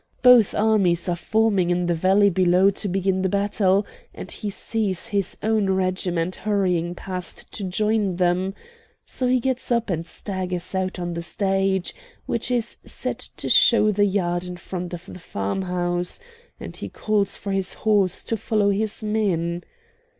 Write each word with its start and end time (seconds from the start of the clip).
Both 0.23 0.55
armies 0.55 1.07
are 1.07 1.15
forming 1.15 1.69
in 1.69 1.85
the 1.85 1.93
valley 1.93 2.31
below 2.31 2.71
to 2.71 2.87
begin 2.87 3.21
the 3.21 3.29
battle, 3.29 3.85
and 4.15 4.31
he 4.31 4.49
sees 4.49 5.05
his 5.09 5.37
own 5.43 5.69
regiment 5.69 6.37
hurrying 6.37 6.95
past 6.95 7.51
to 7.51 7.63
join 7.63 8.15
them, 8.15 8.55
So 9.05 9.27
he 9.27 9.39
gets 9.39 9.71
up 9.71 9.91
and 9.91 10.07
staggers 10.07 10.73
out 10.73 10.97
on 10.97 11.13
the 11.13 11.21
stage, 11.21 11.93
which 12.25 12.49
is 12.49 12.77
set 12.83 13.19
to 13.37 13.47
show 13.47 13.91
the 13.91 14.05
yard 14.05 14.43
in 14.45 14.57
front 14.57 14.95
of 14.95 15.05
the 15.05 15.19
farm 15.19 15.61
house, 15.61 16.19
and 16.59 16.75
he 16.75 16.89
calls 16.89 17.37
for 17.37 17.51
his 17.51 17.75
horse 17.85 18.23
to 18.23 18.37
follow 18.37 18.71
his 18.71 19.03
men. 19.03 19.61